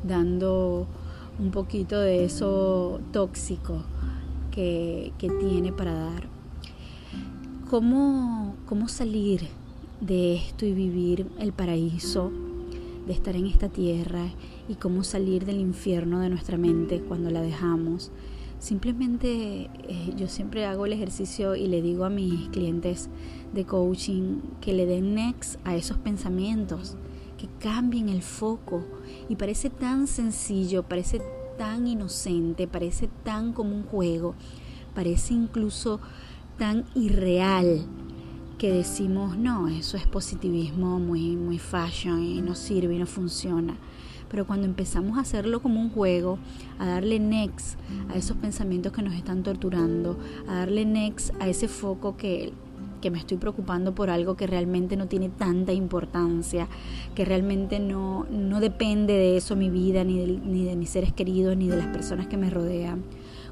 dando 0.04 0.88
un 1.40 1.52
poquito 1.52 2.00
de 2.00 2.26
eso 2.26 3.00
tóxico 3.14 3.84
que, 4.52 5.14
tiene 5.18 5.72
para 5.72 5.94
dar. 5.94 6.28
¿Cómo, 7.70 8.56
¿Cómo 8.68 8.90
salir 8.90 9.48
de 10.02 10.36
esto 10.36 10.66
y 10.66 10.74
vivir 10.74 11.28
el 11.40 11.54
paraíso 11.54 12.30
de 13.08 13.14
estar 13.14 13.36
en 13.36 13.48
esta 13.48 13.70
tierra 13.70 14.26
y 14.68 14.76
cómo 14.76 15.04
salir 15.04 15.46
del 15.46 15.60
infierno 15.60 16.20
de 16.20 16.30
nuestra 16.30 16.58
mente 16.58 17.00
cuando 17.00 17.32
la 17.32 17.42
dejamos? 17.42 18.12
Simplemente 18.64 19.70
eh, 19.90 20.14
yo 20.16 20.30
siempre 20.30 20.66
hago 20.66 20.86
el 20.86 20.94
ejercicio 20.94 21.54
y 21.58 21.68
le 21.68 21.82
digo 21.82 22.06
a 22.06 22.10
mis 22.10 22.48
clientes 22.48 23.10
de 23.52 23.66
coaching 23.66 24.40
que 24.62 24.72
le 24.72 24.86
den 24.86 25.16
next 25.16 25.60
a 25.66 25.76
esos 25.76 25.98
pensamientos, 25.98 26.96
que 27.38 27.50
cambien 27.60 28.08
el 28.08 28.22
foco. 28.22 28.86
Y 29.28 29.36
parece 29.36 29.70
tan 29.70 30.08
sencillo, 30.08 30.84
parece 30.84 31.22
tan 31.58 31.88
inocente, 31.88 32.66
parece 32.66 33.10
tan 33.26 33.52
como 33.52 33.76
un 33.76 33.84
juego, 33.84 34.34
parece 34.96 35.34
incluso 35.34 36.00
tan 36.58 36.86
irreal 36.96 37.86
que 38.58 38.72
decimos, 38.72 39.38
no, 39.38 39.68
eso 39.68 39.98
es 39.98 40.08
positivismo 40.08 41.02
muy, 41.02 41.36
muy 41.36 41.60
fashion 41.60 42.24
y 42.24 42.42
no 42.42 42.56
sirve 42.56 42.96
y 42.96 43.00
no 43.00 43.08
funciona. 43.08 43.76
Pero 44.34 44.48
cuando 44.48 44.66
empezamos 44.66 45.20
a 45.20 45.22
hacerlo 45.22 45.62
como 45.62 45.80
un 45.80 45.92
juego, 45.92 46.40
a 46.80 46.88
darle 46.88 47.20
next 47.20 47.78
a 48.10 48.18
esos 48.18 48.36
pensamientos 48.36 48.92
que 48.92 49.04
nos 49.04 49.14
están 49.14 49.44
torturando, 49.44 50.18
a 50.48 50.56
darle 50.56 50.86
next 50.86 51.36
a 51.40 51.48
ese 51.48 51.68
foco 51.68 52.18
que, 52.18 52.52
que 53.00 53.12
me 53.12 53.20
estoy 53.20 53.38
preocupando 53.38 53.94
por 53.94 54.10
algo 54.10 54.36
que 54.36 54.48
realmente 54.48 54.98
no 54.98 55.06
tiene 55.06 55.30
tanta 55.30 55.72
importancia, 55.72 56.68
que 57.14 57.26
realmente 57.26 57.80
no, 57.80 58.26
no 58.32 58.60
depende 58.60 59.14
de 59.14 59.38
eso 59.38 59.56
mi 59.56 59.70
vida, 59.70 60.04
ni 60.04 60.18
de, 60.18 60.40
ni 60.44 60.66
de 60.66 60.76
mis 60.78 60.90
seres 60.90 61.14
queridos, 61.14 61.56
ni 61.56 61.68
de 61.68 61.78
las 61.78 61.90
personas 61.90 62.26
que 62.26 62.38
me 62.38 62.50
rodean. 62.50 63.04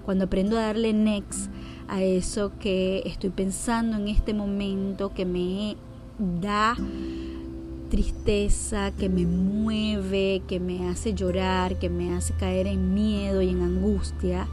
Cuando 0.03 0.23
aprendo 0.25 0.57
a 0.57 0.61
darle 0.61 0.93
next 0.93 1.51
a 1.89 2.01
eso 2.01 2.53
que 2.59 3.03
estoy 3.05 3.29
pensando 3.29 3.97
en 3.97 4.07
este 4.07 4.33
momento, 4.33 5.13
que 5.13 5.25
me 5.25 5.77
da 6.41 6.75
tristeza 7.91 8.91
que 8.91 9.10
me 9.10 9.25
mueve, 9.25 10.41
que 10.48 10.62
me 10.62 10.88
hace 10.88 11.13
llorar, 11.13 11.77
que 11.77 11.89
me 11.89 12.15
hace 12.15 12.33
caer 12.33 12.65
en 12.65 12.93
miedo 12.93 13.41
y 13.41 13.50
en 13.50 13.62
angustia. 13.62 14.48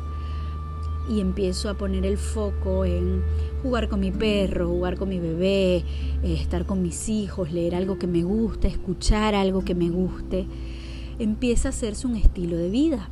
Y 1.08 1.20
empiezo 1.20 1.70
a 1.70 1.74
poner 1.74 2.04
el 2.04 2.18
foco 2.18 2.84
en 2.84 3.22
jugar 3.62 3.88
con 3.88 4.00
mi 4.00 4.10
perro, 4.10 4.68
jugar 4.68 4.98
con 4.98 5.08
mi 5.08 5.20
bebé, 5.20 5.76
eh, 5.76 5.84
estar 6.24 6.66
con 6.66 6.82
mis 6.82 7.08
hijos, 7.08 7.52
leer 7.52 7.76
algo 7.76 7.96
que 7.96 8.08
me 8.08 8.24
guste, 8.24 8.66
escuchar 8.66 9.36
algo 9.36 9.64
que 9.64 9.76
me 9.76 9.88
guste. 9.88 10.46
Empieza 11.20 11.68
a 11.68 11.70
hacerse 11.70 12.08
un 12.08 12.16
estilo 12.16 12.56
de 12.56 12.68
vida 12.68 13.08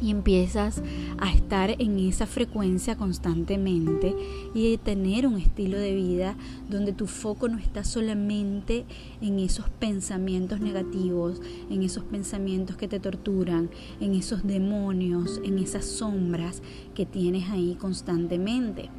y 0.00 0.10
empiezas 0.10 0.82
a 1.18 1.32
estar 1.32 1.74
en 1.78 1.98
esa 1.98 2.26
frecuencia 2.26 2.96
constantemente 2.96 4.14
y 4.54 4.76
tener 4.78 5.26
un 5.26 5.38
estilo 5.38 5.78
de 5.78 5.94
vida 5.94 6.36
donde 6.68 6.92
tu 6.92 7.06
foco 7.06 7.48
no 7.48 7.58
está 7.58 7.84
solamente 7.84 8.84
en 9.20 9.38
esos 9.38 9.68
pensamientos 9.68 10.60
negativos, 10.60 11.40
en 11.70 11.82
esos 11.82 12.04
pensamientos 12.04 12.76
que 12.76 12.88
te 12.88 13.00
torturan, 13.00 13.70
en 14.00 14.14
esos 14.14 14.46
demonios, 14.46 15.40
en 15.44 15.58
esas 15.58 15.84
sombras 15.84 16.62
que 16.94 17.06
tienes 17.06 17.50
ahí 17.50 17.76
constantemente. 17.78 18.90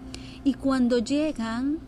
Y 0.43 0.53
cuando 0.53 0.99
llegan 0.99 1.79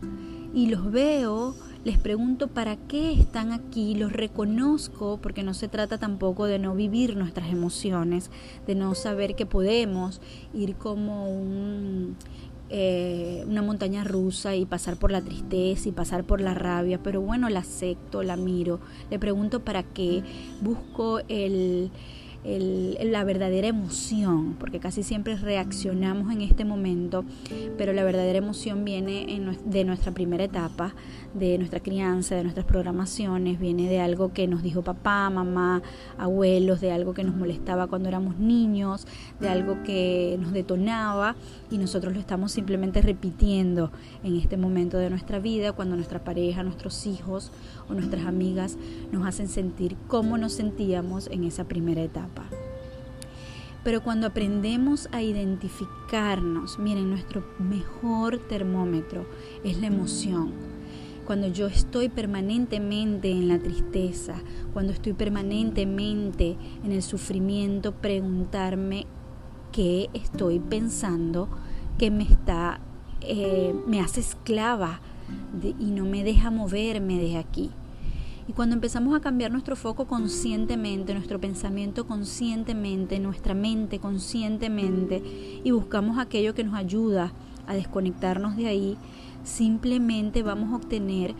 y 0.54 0.66
los 0.66 0.90
veo, 0.90 1.54
les 1.84 1.98
pregunto 1.98 2.48
para 2.48 2.76
qué 2.76 3.12
están 3.12 3.52
aquí, 3.52 3.94
los 3.94 4.12
reconozco 4.12 5.18
porque 5.20 5.42
no 5.42 5.52
se 5.52 5.68
trata 5.68 5.98
tampoco 5.98 6.46
de 6.46 6.58
no 6.58 6.74
vivir 6.74 7.16
nuestras 7.16 7.50
emociones, 7.50 8.30
de 8.66 8.74
no 8.74 8.94
saber 8.94 9.34
que 9.34 9.46
podemos 9.46 10.20
ir 10.54 10.76
como 10.76 11.28
un, 11.28 12.16
eh, 12.70 13.44
una 13.48 13.62
montaña 13.62 14.04
rusa 14.04 14.54
y 14.54 14.64
pasar 14.64 14.96
por 14.96 15.10
la 15.10 15.22
tristeza 15.22 15.88
y 15.88 15.92
pasar 15.92 16.24
por 16.24 16.40
la 16.40 16.54
rabia, 16.54 17.02
pero 17.02 17.20
bueno, 17.20 17.48
la 17.48 17.60
acepto, 17.60 18.22
la 18.22 18.36
miro, 18.36 18.78
le 19.10 19.18
pregunto 19.18 19.64
para 19.64 19.82
qué, 19.82 20.22
busco 20.60 21.20
el 21.28 21.90
la 22.44 23.22
verdadera 23.22 23.68
emoción, 23.68 24.54
porque 24.58 24.80
casi 24.80 25.02
siempre 25.02 25.36
reaccionamos 25.36 26.32
en 26.32 26.40
este 26.40 26.64
momento, 26.64 27.24
pero 27.78 27.92
la 27.92 28.02
verdadera 28.02 28.38
emoción 28.38 28.84
viene 28.84 29.40
de 29.64 29.84
nuestra 29.84 30.12
primera 30.12 30.42
etapa, 30.42 30.94
de 31.34 31.56
nuestra 31.58 31.80
crianza, 31.80 32.34
de 32.34 32.42
nuestras 32.42 32.66
programaciones, 32.66 33.60
viene 33.60 33.88
de 33.88 34.00
algo 34.00 34.32
que 34.32 34.48
nos 34.48 34.62
dijo 34.62 34.82
papá, 34.82 35.30
mamá, 35.30 35.82
abuelos, 36.18 36.80
de 36.80 36.90
algo 36.90 37.14
que 37.14 37.22
nos 37.22 37.36
molestaba 37.36 37.86
cuando 37.86 38.08
éramos 38.08 38.38
niños, 38.38 39.06
de 39.40 39.48
algo 39.48 39.82
que 39.84 40.36
nos 40.40 40.52
detonaba 40.52 41.36
y 41.70 41.78
nosotros 41.78 42.12
lo 42.12 42.20
estamos 42.20 42.52
simplemente 42.52 43.02
repitiendo 43.02 43.92
en 44.24 44.36
este 44.36 44.56
momento 44.56 44.98
de 44.98 45.10
nuestra 45.10 45.38
vida, 45.38 45.72
cuando 45.72 45.94
nuestra 45.94 46.24
pareja, 46.24 46.62
nuestros 46.64 47.06
hijos 47.06 47.52
o 47.88 47.94
nuestras 47.94 48.26
amigas 48.26 48.76
nos 49.12 49.26
hacen 49.26 49.48
sentir 49.48 49.96
cómo 50.08 50.38
nos 50.38 50.54
sentíamos 50.54 51.28
en 51.28 51.44
esa 51.44 51.64
primera 51.64 52.02
etapa. 52.02 52.31
Pero 53.84 54.02
cuando 54.02 54.28
aprendemos 54.28 55.08
a 55.10 55.22
identificarnos, 55.22 56.78
miren, 56.78 57.10
nuestro 57.10 57.44
mejor 57.58 58.38
termómetro 58.38 59.26
es 59.64 59.80
la 59.80 59.88
emoción. 59.88 60.52
Cuando 61.26 61.48
yo 61.48 61.66
estoy 61.66 62.08
permanentemente 62.08 63.30
en 63.30 63.48
la 63.48 63.58
tristeza, 63.58 64.34
cuando 64.72 64.92
estoy 64.92 65.12
permanentemente 65.14 66.56
en 66.84 66.92
el 66.92 67.02
sufrimiento, 67.02 67.92
preguntarme 67.92 69.06
qué 69.72 70.10
estoy 70.14 70.60
pensando 70.60 71.48
que 71.98 72.10
me 72.10 72.24
está, 72.24 72.80
eh, 73.20 73.74
me 73.86 74.00
hace 74.00 74.20
esclava 74.20 75.00
y 75.78 75.90
no 75.90 76.04
me 76.04 76.24
deja 76.24 76.50
moverme 76.50 77.18
de 77.18 77.36
aquí. 77.36 77.70
Y 78.48 78.52
cuando 78.54 78.74
empezamos 78.74 79.14
a 79.16 79.20
cambiar 79.20 79.52
nuestro 79.52 79.76
foco 79.76 80.06
conscientemente, 80.06 81.14
nuestro 81.14 81.40
pensamiento 81.40 82.06
conscientemente, 82.06 83.20
nuestra 83.20 83.54
mente 83.54 84.00
conscientemente, 84.00 85.22
y 85.62 85.70
buscamos 85.70 86.18
aquello 86.18 86.54
que 86.54 86.64
nos 86.64 86.74
ayuda 86.74 87.32
a 87.66 87.74
desconectarnos 87.74 88.56
de 88.56 88.66
ahí, 88.66 88.96
simplemente 89.44 90.42
vamos 90.42 90.72
a 90.72 90.76
obtener 90.76 91.34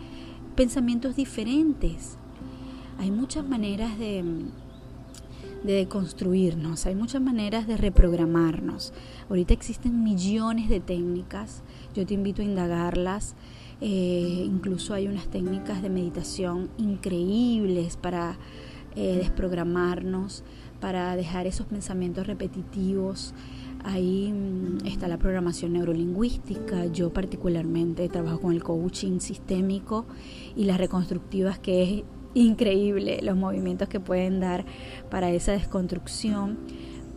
pensamientos 0.55 1.15
diferentes. 1.15 2.17
Hay 2.99 3.11
muchas 3.11 3.45
maneras 3.45 3.97
de, 3.99 4.23
de 5.63 5.87
construirnos, 5.87 6.85
hay 6.85 6.95
muchas 6.95 7.21
maneras 7.21 7.67
de 7.67 7.75
reprogramarnos. 7.75 8.93
Ahorita 9.29 9.53
existen 9.53 10.03
millones 10.03 10.69
de 10.69 10.79
técnicas, 10.79 11.63
yo 11.93 12.05
te 12.05 12.13
invito 12.13 12.41
a 12.41 12.45
indagarlas 12.45 13.35
Eh, 13.81 14.43
incluso 14.45 14.93
hay 14.93 15.07
unas 15.07 15.27
técnicas 15.27 15.81
de 15.81 15.89
meditación 15.89 16.69
increíbles 16.77 17.97
para 17.97 18.37
eh, 18.95 19.17
desprogramarnos, 19.17 20.43
para 20.79 21.15
dejar 21.15 21.47
esos 21.47 21.65
pensamientos 21.65 22.27
repetitivos. 22.27 23.33
Ahí 23.83 24.31
mm, 24.31 24.85
está 24.85 25.07
la 25.07 25.17
programación 25.17 25.73
neurolingüística. 25.73 26.85
Yo 26.87 27.11
particularmente 27.11 28.07
trabajo 28.09 28.41
con 28.41 28.53
el 28.53 28.63
coaching 28.63 29.19
sistémico 29.19 30.05
y 30.55 30.65
las 30.65 30.77
reconstructivas, 30.77 31.59
que 31.59 31.83
es 31.83 32.03
increíble 32.33 33.19
los 33.21 33.35
movimientos 33.35 33.87
que 33.89 33.99
pueden 33.99 34.39
dar 34.39 34.65
para 35.09 35.31
esa 35.31 35.51
desconstrucción 35.51 36.57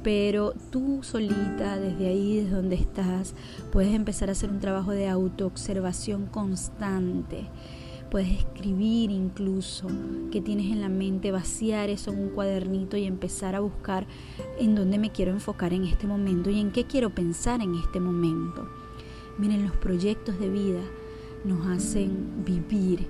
pero 0.06 0.54
tú 0.70 1.00
solita, 1.02 1.80
desde 1.80 2.06
ahí, 2.06 2.36
desde 2.36 2.54
donde 2.54 2.76
estás, 2.76 3.34
puedes 3.72 3.92
empezar 3.92 4.28
a 4.28 4.32
hacer 4.32 4.50
un 4.50 4.60
trabajo 4.60 4.92
de 4.92 5.08
autoobservación 5.08 6.26
constante. 6.26 7.48
Puedes 8.08 8.28
escribir 8.28 9.10
incluso 9.10 9.88
qué 10.30 10.40
tienes 10.40 10.66
en 10.66 10.80
la 10.80 10.88
mente, 10.88 11.32
vaciar 11.32 11.90
eso 11.90 12.12
en 12.12 12.20
un 12.20 12.28
cuadernito 12.28 12.96
y 12.96 13.04
empezar 13.04 13.56
a 13.56 13.60
buscar 13.60 14.06
en 14.60 14.76
dónde 14.76 14.98
me 14.98 15.10
quiero 15.10 15.32
enfocar 15.32 15.72
en 15.72 15.82
este 15.82 16.06
momento 16.06 16.50
y 16.50 16.60
en 16.60 16.70
qué 16.70 16.84
quiero 16.84 17.12
pensar 17.12 17.60
en 17.60 17.74
este 17.74 17.98
momento. 17.98 18.68
Miren, 19.38 19.64
los 19.64 19.74
proyectos 19.74 20.38
de 20.38 20.48
vida 20.48 20.82
nos 21.44 21.66
hacen 21.66 22.44
vivir 22.44 23.08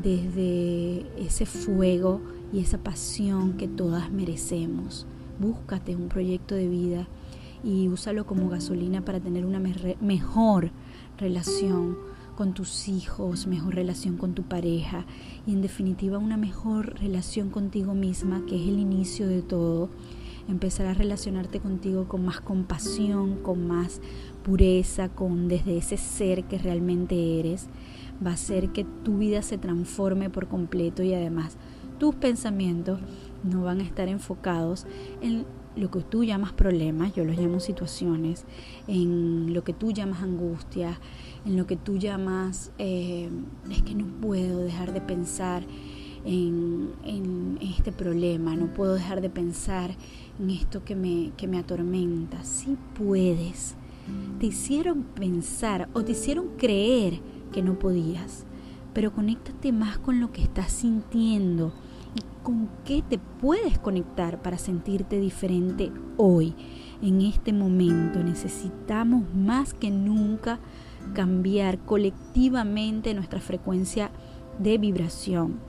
desde 0.00 1.04
ese 1.20 1.46
fuego 1.46 2.20
y 2.52 2.60
esa 2.60 2.78
pasión 2.78 3.54
que 3.54 3.66
todas 3.66 4.12
merecemos 4.12 5.04
búscate 5.42 5.96
un 5.96 6.08
proyecto 6.08 6.54
de 6.54 6.68
vida 6.68 7.08
y 7.64 7.88
úsalo 7.88 8.24
como 8.24 8.48
gasolina 8.48 9.04
para 9.04 9.20
tener 9.20 9.44
una 9.44 9.60
mejor 10.00 10.70
relación 11.18 11.96
con 12.36 12.54
tus 12.54 12.88
hijos, 12.88 13.46
mejor 13.46 13.74
relación 13.74 14.16
con 14.16 14.34
tu 14.34 14.44
pareja 14.44 15.04
y 15.46 15.52
en 15.52 15.60
definitiva 15.60 16.18
una 16.18 16.36
mejor 16.36 16.98
relación 17.00 17.50
contigo 17.50 17.92
misma, 17.92 18.44
que 18.46 18.56
es 18.56 18.68
el 18.68 18.78
inicio 18.78 19.28
de 19.28 19.42
todo. 19.42 19.90
Empezar 20.48 20.86
a 20.86 20.94
relacionarte 20.94 21.60
contigo 21.60 22.08
con 22.08 22.24
más 22.24 22.40
compasión, 22.40 23.36
con 23.42 23.66
más 23.66 24.00
pureza, 24.42 25.08
con 25.08 25.48
desde 25.48 25.76
ese 25.76 25.96
ser 25.96 26.44
que 26.44 26.58
realmente 26.58 27.38
eres, 27.38 27.66
va 28.24 28.30
a 28.30 28.34
hacer 28.34 28.70
que 28.70 28.84
tu 29.04 29.18
vida 29.18 29.42
se 29.42 29.58
transforme 29.58 30.30
por 30.30 30.48
completo 30.48 31.02
y 31.02 31.14
además 31.14 31.56
tus 31.98 32.14
pensamientos 32.16 32.98
no 33.42 33.62
van 33.62 33.80
a 33.80 33.84
estar 33.84 34.08
enfocados 34.08 34.86
en 35.20 35.44
lo 35.76 35.90
que 35.90 36.00
tú 36.00 36.24
llamas 36.24 36.52
problemas, 36.52 37.14
yo 37.14 37.24
los 37.24 37.36
llamo 37.36 37.60
situaciones, 37.60 38.44
en 38.86 39.54
lo 39.54 39.64
que 39.64 39.72
tú 39.72 39.90
llamas 39.90 40.22
angustia, 40.22 41.00
en 41.46 41.56
lo 41.56 41.66
que 41.66 41.76
tú 41.76 41.96
llamas, 41.96 42.72
eh, 42.78 43.30
es 43.70 43.82
que 43.82 43.94
no 43.94 44.06
puedo 44.20 44.58
dejar 44.58 44.92
de 44.92 45.00
pensar 45.00 45.64
en, 46.24 46.90
en, 47.04 47.58
este 47.62 47.92
problema, 47.92 48.54
no 48.54 48.72
puedo 48.72 48.94
dejar 48.94 49.20
de 49.20 49.30
pensar 49.30 49.92
en 50.38 50.50
esto 50.50 50.84
que 50.84 50.94
me, 50.94 51.32
que 51.36 51.48
me 51.48 51.58
atormenta. 51.58 52.44
Sí 52.44 52.76
puedes. 52.94 53.76
Te 54.40 54.46
hicieron 54.46 55.04
pensar 55.04 55.88
o 55.92 56.02
te 56.02 56.12
hicieron 56.12 56.56
creer 56.56 57.20
que 57.52 57.62
no 57.62 57.78
podías, 57.78 58.44
pero 58.92 59.12
conéctate 59.12 59.72
más 59.72 59.98
con 59.98 60.20
lo 60.20 60.32
que 60.32 60.42
estás 60.42 60.72
sintiendo 60.72 61.72
con 62.42 62.68
qué 62.84 63.02
te 63.08 63.18
puedes 63.18 63.78
conectar 63.78 64.42
para 64.42 64.58
sentirte 64.58 65.20
diferente 65.20 65.92
hoy, 66.16 66.54
en 67.02 67.20
este 67.20 67.52
momento. 67.52 68.22
Necesitamos 68.22 69.22
más 69.34 69.74
que 69.74 69.90
nunca 69.90 70.58
cambiar 71.14 71.78
colectivamente 71.78 73.14
nuestra 73.14 73.40
frecuencia 73.40 74.10
de 74.58 74.78
vibración. 74.78 75.60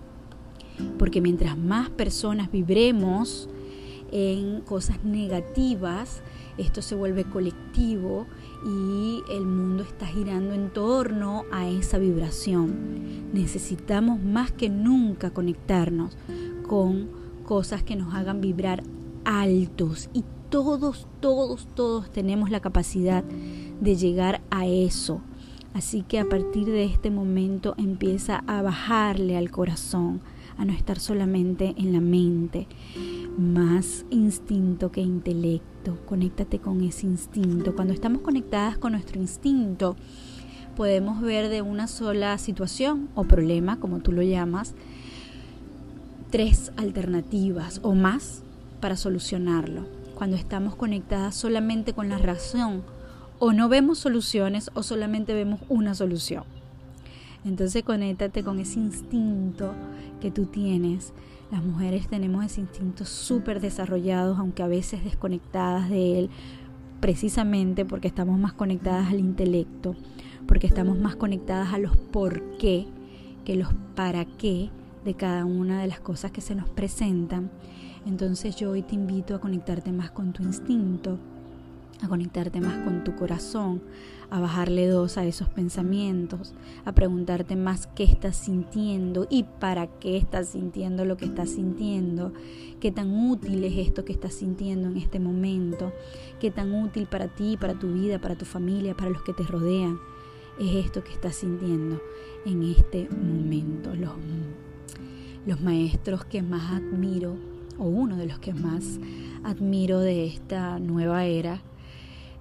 Porque 0.97 1.21
mientras 1.21 1.57
más 1.57 1.89
personas 1.89 2.51
vibremos 2.51 3.49
en 4.11 4.61
cosas 4.61 5.03
negativas, 5.03 6.21
esto 6.57 6.81
se 6.81 6.95
vuelve 6.95 7.23
colectivo 7.23 8.27
y 8.65 9.21
el 9.29 9.45
mundo 9.45 9.83
está 9.83 10.05
girando 10.05 10.53
en 10.53 10.69
torno 10.69 11.45
a 11.51 11.67
esa 11.67 11.97
vibración. 11.97 13.33
Necesitamos 13.33 14.21
más 14.21 14.51
que 14.51 14.69
nunca 14.69 15.31
conectarnos 15.31 16.17
con 16.67 17.09
cosas 17.45 17.83
que 17.83 17.95
nos 17.95 18.13
hagan 18.13 18.41
vibrar 18.41 18.83
altos 19.25 20.09
y 20.13 20.23
todos, 20.49 21.07
todos, 21.19 21.67
todos 21.73 22.11
tenemos 22.11 22.51
la 22.51 22.59
capacidad 22.59 23.23
de 23.23 23.95
llegar 23.95 24.41
a 24.51 24.67
eso. 24.67 25.21
Así 25.73 26.03
que 26.03 26.19
a 26.19 26.25
partir 26.25 26.67
de 26.67 26.85
este 26.85 27.09
momento 27.09 27.73
empieza 27.77 28.43
a 28.45 28.61
bajarle 28.61 29.35
al 29.35 29.49
corazón, 29.49 30.21
a 30.57 30.65
no 30.65 30.73
estar 30.73 30.99
solamente 30.99 31.73
en 31.77 31.93
la 31.93 32.01
mente. 32.01 32.67
Más 33.37 34.05
instinto 34.09 34.91
que 34.91 35.01
intelecto. 35.01 35.97
Conéctate 36.05 36.59
con 36.59 36.81
ese 36.81 37.07
instinto. 37.07 37.75
Cuando 37.75 37.93
estamos 37.93 38.21
conectadas 38.21 38.77
con 38.77 38.93
nuestro 38.93 39.19
instinto, 39.19 39.95
podemos 40.75 41.21
ver 41.21 41.49
de 41.49 41.61
una 41.61 41.87
sola 41.87 42.37
situación 42.37 43.09
o 43.15 43.23
problema, 43.23 43.79
como 43.79 43.99
tú 43.99 44.11
lo 44.11 44.21
llamas, 44.21 44.75
tres 46.29 46.71
alternativas 46.77 47.79
o 47.83 47.93
más 47.93 48.43
para 48.79 48.97
solucionarlo. 48.97 49.85
Cuando 50.15 50.35
estamos 50.35 50.75
conectadas 50.75 51.35
solamente 51.35 51.93
con 51.93 52.09
la 52.09 52.17
razón, 52.17 52.83
o 53.39 53.51
no 53.51 53.67
vemos 53.67 53.99
soluciones 53.99 54.71
o 54.73 54.83
solamente 54.83 55.33
vemos 55.33 55.59
una 55.69 55.95
solución. 55.95 56.45
Entonces 57.45 57.83
conéctate 57.83 58.43
con 58.43 58.59
ese 58.59 58.79
instinto 58.79 59.73
que 60.21 60.31
tú 60.31 60.45
tienes. 60.45 61.13
Las 61.51 61.63
mujeres 61.63 62.07
tenemos 62.07 62.45
ese 62.45 62.61
instinto 62.61 63.05
súper 63.05 63.59
desarrollado, 63.59 64.35
aunque 64.37 64.63
a 64.63 64.67
veces 64.67 65.03
desconectadas 65.03 65.89
de 65.89 66.19
él, 66.19 66.29
precisamente 66.99 67.85
porque 67.85 68.07
estamos 68.07 68.39
más 68.39 68.53
conectadas 68.53 69.09
al 69.09 69.19
intelecto, 69.19 69.95
porque 70.47 70.67
estamos 70.67 70.97
más 70.97 71.15
conectadas 71.15 71.73
a 71.73 71.77
los 71.77 71.97
por 71.97 72.57
qué 72.57 72.87
que 73.43 73.55
los 73.55 73.69
para 73.95 74.25
qué 74.25 74.69
de 75.03 75.13
cada 75.15 75.45
una 75.45 75.81
de 75.81 75.87
las 75.87 75.99
cosas 75.99 76.31
que 76.31 76.41
se 76.41 76.55
nos 76.55 76.69
presentan. 76.69 77.51
Entonces 78.05 78.55
yo 78.55 78.71
hoy 78.71 78.81
te 78.81 78.95
invito 78.95 79.35
a 79.35 79.41
conectarte 79.41 79.91
más 79.91 80.11
con 80.11 80.33
tu 80.33 80.43
instinto, 80.43 81.19
a 82.03 82.07
conectarte 82.07 82.61
más 82.61 82.77
con 82.79 83.03
tu 83.03 83.15
corazón, 83.15 83.81
a 84.29 84.39
bajarle 84.39 84.87
dos 84.87 85.17
a 85.17 85.25
esos 85.25 85.49
pensamientos, 85.49 86.53
a 86.85 86.91
preguntarte 86.91 87.55
más 87.55 87.87
qué 87.87 88.03
estás 88.03 88.35
sintiendo 88.35 89.27
y 89.29 89.43
para 89.43 89.87
qué 89.87 90.17
estás 90.17 90.49
sintiendo 90.49 91.05
lo 91.05 91.17
que 91.17 91.25
estás 91.25 91.49
sintiendo, 91.49 92.33
qué 92.79 92.91
tan 92.91 93.29
útil 93.29 93.63
es 93.63 93.87
esto 93.87 94.05
que 94.05 94.13
estás 94.13 94.33
sintiendo 94.33 94.89
en 94.89 94.97
este 94.97 95.19
momento, 95.19 95.93
qué 96.39 96.51
tan 96.51 96.73
útil 96.73 97.07
para 97.07 97.27
ti, 97.27 97.57
para 97.57 97.73
tu 97.73 97.93
vida, 97.93 98.19
para 98.19 98.35
tu 98.35 98.45
familia, 98.45 98.95
para 98.95 99.09
los 99.09 99.23
que 99.23 99.33
te 99.33 99.43
rodean 99.43 99.97
es 100.59 100.85
esto 100.85 101.03
que 101.03 101.13
estás 101.13 101.35
sintiendo 101.35 101.99
en 102.45 102.61
este 102.61 103.09
momento. 103.09 103.95
Los 103.95 104.11
los 105.45 105.59
maestros 105.59 106.23
que 106.25 106.41
más 106.41 106.71
admiro, 106.71 107.35
o 107.77 107.83
uno 107.83 108.15
de 108.15 108.27
los 108.27 108.39
que 108.39 108.53
más 108.53 108.99
admiro 109.43 109.99
de 109.99 110.25
esta 110.25 110.79
nueva 110.79 111.25
era, 111.25 111.61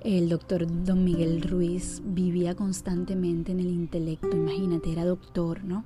el 0.04 0.28
doctor 0.28 0.66
Don 0.84 1.04
Miguel 1.04 1.42
Ruiz 1.42 2.02
vivía 2.04 2.54
constantemente 2.54 3.52
en 3.52 3.60
el 3.60 3.68
intelecto, 3.68 4.36
imagínate, 4.36 4.90
era 4.90 5.04
doctor, 5.04 5.64
¿no? 5.64 5.84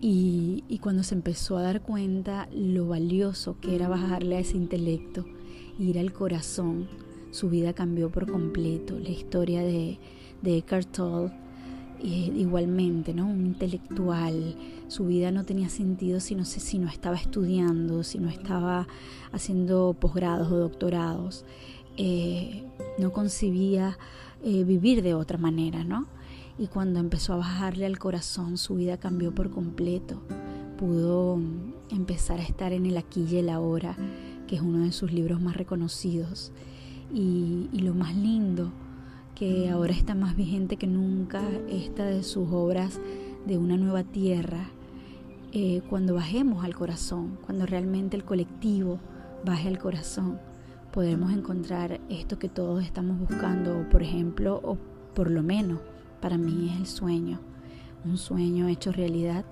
Y, 0.00 0.64
y, 0.68 0.78
cuando 0.78 1.02
se 1.02 1.16
empezó 1.16 1.56
a 1.56 1.62
dar 1.62 1.82
cuenta 1.82 2.48
lo 2.52 2.86
valioso 2.86 3.56
que 3.60 3.74
era 3.74 3.88
bajarle 3.88 4.36
a 4.36 4.40
ese 4.40 4.56
intelecto, 4.56 5.24
ir 5.78 5.98
al 5.98 6.12
corazón, 6.12 6.86
su 7.32 7.50
vida 7.50 7.72
cambió 7.72 8.10
por 8.10 8.30
completo. 8.30 8.98
La 8.98 9.10
historia 9.10 9.62
de, 9.62 9.98
de 10.42 10.58
Eckhart 10.58 10.92
Tolle 10.92 11.32
igualmente, 12.00 13.12
¿no? 13.12 13.26
Un 13.26 13.46
intelectual, 13.46 14.54
su 14.86 15.06
vida 15.06 15.32
no 15.32 15.44
tenía 15.44 15.68
sentido 15.68 16.20
si 16.20 16.34
no, 16.34 16.44
si 16.44 16.78
no 16.78 16.88
estaba 16.88 17.16
estudiando, 17.16 18.04
si 18.04 18.18
no 18.18 18.28
estaba 18.28 18.86
haciendo 19.32 19.96
posgrados 19.98 20.50
o 20.52 20.58
doctorados, 20.58 21.44
eh, 21.98 22.64
no 22.98 23.12
concebía 23.12 23.98
eh, 24.42 24.64
vivir 24.64 25.02
de 25.02 25.14
otra 25.14 25.36
manera, 25.36 25.84
¿no? 25.84 26.06
Y 26.58 26.68
cuando 26.68 26.98
empezó 26.98 27.34
a 27.34 27.36
bajarle 27.36 27.84
al 27.84 27.98
corazón, 27.98 28.56
su 28.56 28.76
vida 28.76 28.96
cambió 28.96 29.34
por 29.34 29.50
completo. 29.50 30.22
Pudo 30.78 31.36
mm, 31.36 31.74
empezar 31.90 32.40
a 32.40 32.44
estar 32.44 32.72
en 32.72 32.86
el 32.86 32.96
aquí 32.96 33.26
y 33.30 33.36
el 33.36 33.50
ahora, 33.50 33.96
que 34.46 34.56
es 34.56 34.62
uno 34.62 34.84
de 34.84 34.92
sus 34.92 35.12
libros 35.12 35.40
más 35.40 35.56
reconocidos. 35.56 36.52
y 37.12 37.80
lo 37.80 37.94
más 37.94 38.14
lindo 38.14 38.70
que 39.38 39.70
ahora 39.70 39.92
está 39.92 40.16
más 40.16 40.36
vigente 40.36 40.76
que 40.76 40.88
nunca, 40.88 41.40
esta 41.68 42.04
de 42.04 42.24
sus 42.24 42.48
obras 42.50 43.00
de 43.46 43.56
una 43.56 43.76
nueva 43.76 44.02
tierra, 44.02 44.68
eh, 45.52 45.80
cuando 45.88 46.14
bajemos 46.14 46.64
al 46.64 46.74
corazón, 46.74 47.38
cuando 47.46 47.64
realmente 47.64 48.16
el 48.16 48.24
colectivo 48.24 48.98
baje 49.44 49.68
al 49.68 49.78
corazón, 49.78 50.40
podemos 50.92 51.32
encontrar 51.32 52.00
esto 52.08 52.38
que 52.38 52.48
todos 52.48 52.84
estamos 52.84 53.18
buscando, 53.18 53.88
por 53.90 54.02
ejemplo, 54.02 54.60
o 54.62 54.76
por 55.14 55.30
lo 55.30 55.42
menos 55.42 55.80
para 56.20 56.38
mí 56.38 56.70
es 56.72 56.80
el 56.80 56.86
sueño. 56.86 57.40
Un 58.04 58.16
sueño 58.16 58.68
hecho 58.68 58.92
realidad 58.92 59.44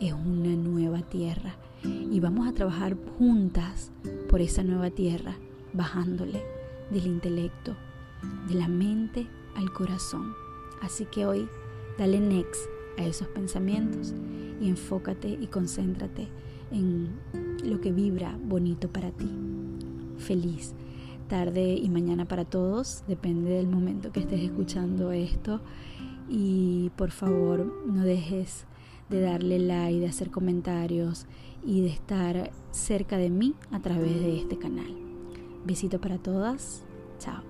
es 0.00 0.12
una 0.12 0.56
nueva 0.56 1.02
tierra 1.02 1.54
y 1.84 2.20
vamos 2.20 2.48
a 2.48 2.52
trabajar 2.52 2.96
juntas 3.18 3.90
por 4.28 4.40
esa 4.40 4.62
nueva 4.62 4.90
tierra, 4.90 5.36
bajándole 5.72 6.42
del 6.90 7.06
intelecto, 7.06 7.76
de 8.48 8.54
la 8.54 8.68
mente 8.68 9.26
al 9.56 9.72
corazón. 9.72 10.34
Así 10.80 11.06
que 11.06 11.26
hoy 11.26 11.48
dale 11.98 12.20
next 12.20 12.62
a 12.98 13.04
esos 13.04 13.28
pensamientos 13.28 14.14
y 14.60 14.68
enfócate 14.68 15.28
y 15.28 15.46
concéntrate 15.46 16.28
en 16.70 17.08
lo 17.64 17.80
que 17.80 17.92
vibra 17.92 18.36
bonito 18.42 18.88
para 18.88 19.10
ti. 19.10 19.51
Feliz 20.22 20.72
tarde 21.28 21.74
y 21.74 21.88
mañana 21.88 22.26
para 22.26 22.44
todos, 22.44 23.04
depende 23.08 23.50
del 23.50 23.66
momento 23.66 24.12
que 24.12 24.20
estés 24.20 24.42
escuchando 24.42 25.12
esto. 25.12 25.60
Y 26.28 26.90
por 26.96 27.10
favor, 27.10 27.84
no 27.86 28.04
dejes 28.04 28.66
de 29.08 29.20
darle 29.20 29.58
like, 29.58 30.00
de 30.00 30.06
hacer 30.06 30.30
comentarios 30.30 31.26
y 31.64 31.80
de 31.80 31.88
estar 31.88 32.50
cerca 32.70 33.16
de 33.16 33.30
mí 33.30 33.54
a 33.70 33.80
través 33.80 34.20
de 34.20 34.38
este 34.38 34.58
canal. 34.58 34.94
Besito 35.64 36.00
para 36.00 36.18
todas. 36.18 36.82
Chao. 37.18 37.42